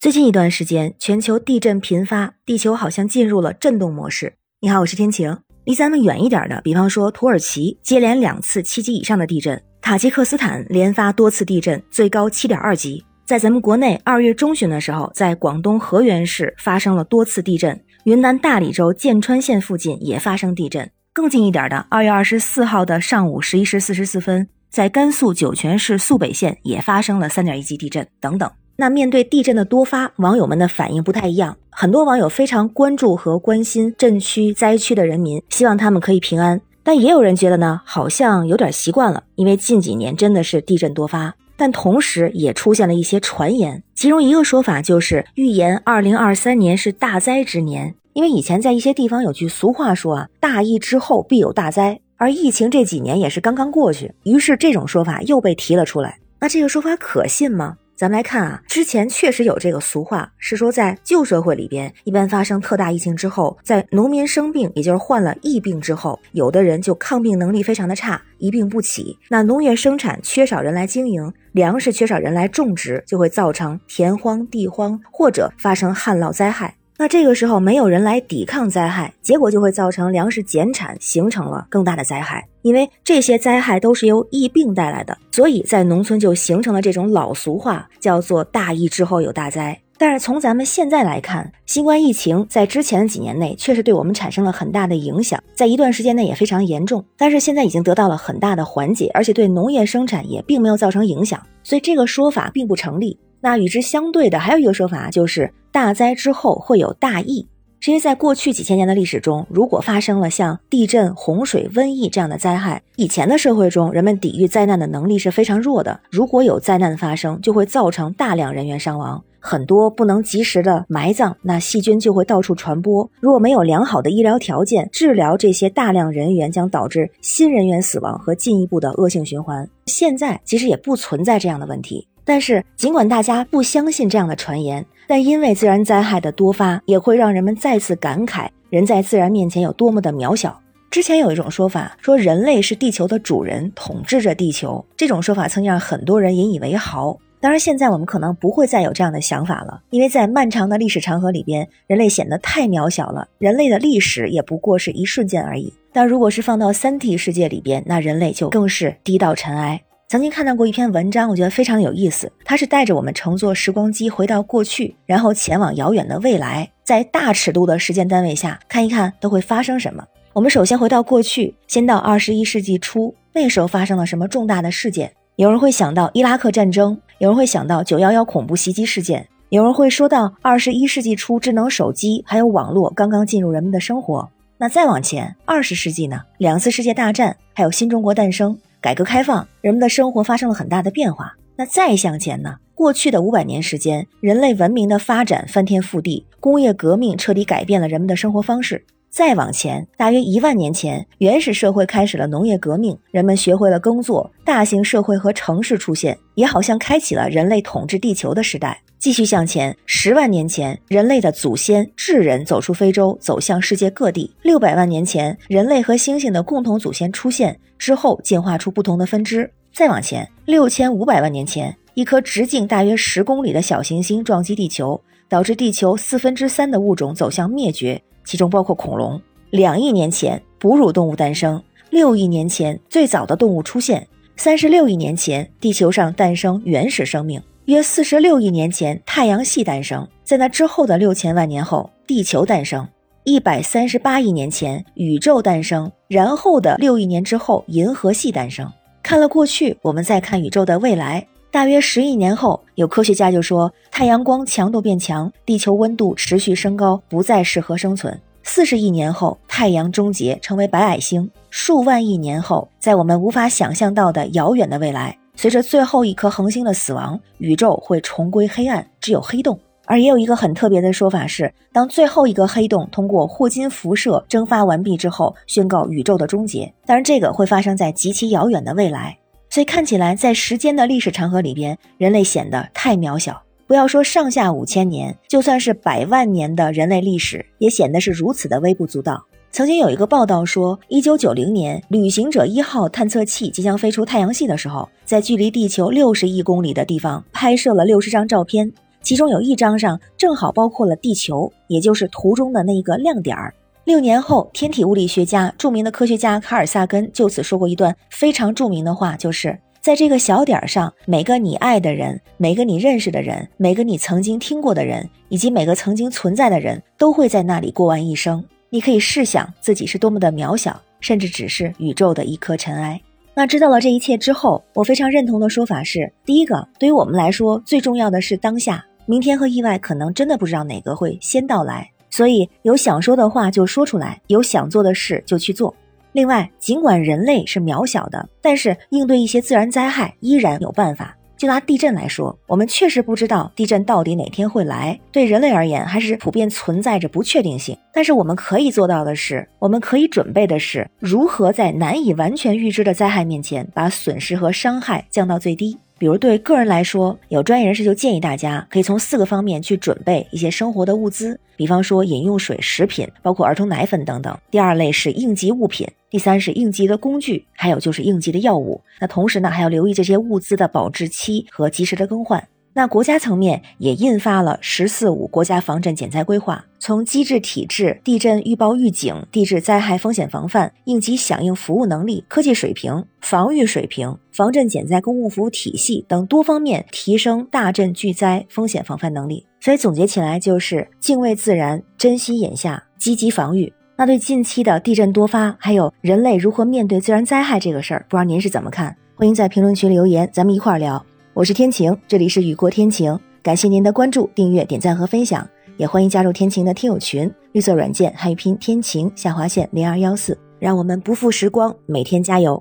[0.00, 4.32] 最近一段时间，全球地震频发，地球好像进入了震动模式。
[4.60, 5.36] 你好，我是天晴。
[5.64, 13.04] 离咱们远一点的，比方说土耳其，接连两次七级以上的地震；塔吉克斯坦连发多次地震，最高七点二级。
[13.26, 20.90] 在咱们国内，二月中旬的时候，在广东河源市发生了多次地震，云南大理州剑川县附近也发生地震。
[21.12, 28.50] 更近一点的，二月二十四号的上午十一时四十四分，在甘肃酒泉市肃北县也发生了三点一级地震，等等。
[28.80, 31.54] 那面对地震的多发，网友们的反应不太一样。
[31.68, 36.58] 很多网友非常关注和关心震区灾区的人民，希望他们可以平安。
[36.82, 41.34] 但也有人觉得呢，好像有点习惯了，因为近几年真的是地震多发。
[41.58, 56.18] 但同时也出现了一些传言，其中一个说法就是预言二零二三年是大灾之年，因为以前在一些地方有句俗话说啊，大疫之后必有大灾，而疫情这几年也是刚刚过去，于是这种说法又被提了出来。
[56.40, 57.76] 那这个说法可信吗？
[58.00, 69.18] 咱们来看啊，之前确实有这个俗话，是说在旧社会里边，一般发生特大疫情之后，在农民生病，也就是患了疫病之后，有的人就抗病能力非常的差，一病不起。
[69.28, 76.76] 那农业生产缺少人来经营，粮食缺少人来种植，就会造成田荒地荒，或者发生旱涝灾害。
[77.00, 82.46] 那这个时候没有人来抵抗灾害，结果就会造成粮食减产，形成了更大的灾害。
[82.60, 89.80] 因为这些灾害都是由疫病带来的，所以在农村就形成了这种老俗话，叫做“大疫之后有大灾”。
[89.96, 97.02] 但是从咱们现在来看，新冠疫情在之前的几年内确实对我们产生了很大的影响，在一段时间内也非常严重。
[97.16, 103.18] 但是现在已经得到了很大的缓解，而且对农业生产也并没有造成影响，所以这个说法并不成立。
[103.40, 107.46] 那与之相对的还有一个说法，就是大灾之后会有大疫。
[107.86, 115.98] 因为在过去几千年的历史中，如果发生了像地震、洪水、瘟疫这样的灾害，以前的社会中人们抵御灾难的能力是非常弱的。
[116.10, 123.10] 如果有灾难发生，就会造成大量人员伤亡，很多不能及时的埋葬，那细菌就会到处传播。
[123.18, 129.66] 如果没有良好的医疗条件治疗这些大量人员，将导致新人员死亡和进一步的恶性循环。
[129.86, 132.06] 现在其实也不存在这样的问题。
[132.30, 140.56] 但是，尽管大家不相信这样的传言，但因为自然灾害的多发，也会让人们再次感慨人在自然面前有多么的渺小。
[140.92, 144.86] 之前有一种说法，说人类是地球的主人，统治着地球。
[144.96, 147.18] 这种说法曾让很多人引以为豪。
[147.40, 153.26] 当然，现在我们可能不会再有这样的想法了，因为在漫长的历史长河里边，人类显得太渺小了。
[153.38, 155.74] 人类的历史也不过是一瞬间而已。
[155.92, 159.82] 但如果是放到三体世界里边，那人类就更是低到尘埃。
[160.10, 162.32] 曾经看到过一篇文章，我觉得非常有意思。
[162.44, 170.04] 它是带着我们乘坐时光机回到过去，然后前往遥远的未来，在大尺度的时间单位下看一看都会发生什么。
[170.32, 175.12] 我们首先回到过去，先到二十一世纪初，那时候发生了什么重大的事件？
[175.36, 184.28] 有人会想到伊拉克战争，有人会想到九幺幺恐怖袭击事件，有人会说到二十一世纪初智能手机还有网络刚刚进入人们的生活。
[184.58, 186.22] 那再往前，二十世纪呢？
[186.36, 188.58] 两次世界大战，还有新中国诞生。
[188.80, 191.34] 改革开放，人们的生活发生了很大的变化。
[191.54, 192.56] 那再向前呢？
[192.74, 198.82] 过去的五百年时间，人类文明的发展翻天覆地，工业革命彻底改变了人们的生活方式。
[199.10, 208.80] 再往前，大约一万年前，原始社会开始了农业革命，人们学会了耕作，大型社会和城市出现，也好像开启了人类统治地球的时代。
[209.00, 214.30] 继续向前，十万年前，人类的祖先智人走出非洲，走向世界各地。
[214.42, 219.50] 六百万年前，人类和猩猩的共同祖先出现之后，进化出不同的分支。
[219.72, 225.00] 再往前，六千五百万年前，一颗直径大约十公里的小行星撞击地球，
[225.30, 229.18] 导致地球四分之三的物种走向灭绝，其中包括恐龙。
[229.48, 231.58] 两亿年前，哺乳动物诞生；
[231.88, 234.02] 六亿年前，最早的动物出现；
[234.36, 237.40] 三十六亿年前，地球上诞生原始生命。
[237.70, 242.84] 约四十六亿年前，太阳系诞生；在那之后的六千万年后，地球诞生；
[243.22, 248.68] 一百三十八亿年前，宇宙诞生；然后的六亿年之后，银河系诞生。
[249.04, 251.24] 看了过去，我们再看宇宙的未来。
[251.52, 258.20] 大约十亿年后，有科学家就说，太阳光强度变强，地球温度持续升高，不再适合生存。
[258.42, 261.30] 四十亿年后，太阳终结，成为白矮星。
[261.50, 265.16] 数万亿年后，在我们无法想象到的遥远的未来。
[265.40, 269.58] 随着最后一颗恒星的死亡，宇宙会重归黑暗，只有黑洞。
[269.86, 276.70] 而也有一个很特别的说法是，当最后一个黑洞通过霍金辐射蒸发完毕之后，宣告宇宙的终结。
[276.84, 279.16] 当然，这个会发生在极其遥远的未来。
[279.48, 283.42] 所以看起来，在时间的历史长河里边，人类显得太渺小。
[283.66, 289.24] 不要说上下五千年，就算是百万年的人类历史，也显得是如此的微不足道。
[289.52, 298.72] 曾经有一个报道说，一九九零年，旅行者一号探测器即将飞出太阳系的时候，在距离地球六十亿公里的地方拍摄了六十张照片。
[299.02, 303.52] 其中有一张上正好包括了地球，也就是图中的那一个亮点儿。
[303.82, 318.44] 六年后，天体物理学家、著名的科学家卡尔萨根就此说过一段非常著名的话，就是在这个小点儿上，每个你爱的人，每个你认识的人，每个你曾经听过的人，以及每个曾经存在的人，都会在那里过完一生。
[318.72, 323.00] 你可以试想自己是多么的渺小，甚至只是宇宙的一颗尘埃。
[323.34, 331.90] 那知道了这一切之后，我非常认同的说法是：第一个，对于我们来说，最重要的是当下，明天和意外可能真的不知道哪个会先到来。
[332.10, 335.74] 所以有想说的话就说出来，有想做的事就去做。
[336.12, 341.16] 另外，尽管人类是渺小的，但是应对一些自然灾害依然有办法。
[341.40, 347.74] 就拿地震来说，我们确实不知道地震到底哪天会来，对人类而言还是普遍存在着不确定性。
[347.94, 355.78] 但是我们可以做到的是，我们可以准备的是，如何在难以完全预知的灾害面前，把损失和伤害降到最低。
[356.00, 364.34] 比如对个人来说，有专业人士就建议大家可以从四个方面去准备一些生活的物资，比方说饮用水、食品，包括儿童奶粉等等。
[364.50, 368.80] 第二类是应急物品，第三是应急的工具，还有就是应急的药物。
[368.98, 372.42] 那同时呢，还要留意这些物资的保质期和及时的更换。
[372.72, 389.44] 那国家层面也印发了“十四五”国家防震减灾规划，从机制体制、地震预报预警、地质灾害风险防范、应急响应服务能力、科技水平、防御水平、防震减灾公共服务体系等多方面提升大震巨灾风险防范能力。
[389.60, 393.72] 所以总结起来就是敬畏自然、珍惜眼下、积极防御。
[393.96, 398.96] 那对近期的地震多发，还有人类如何面对自然灾害这个事儿，不知道您是怎么看？
[399.16, 401.04] 欢迎在评论区留言，咱们一块儿聊。
[401.32, 412.60] 我是天晴，这里是雨过天晴，感谢您的关注、订阅、点赞和分享，也欢迎加入天晴的听友群，绿色软件汉语拼天晴下划线零二幺四，让我们不负时光，每天加油，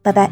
[0.00, 0.30] 拜拜。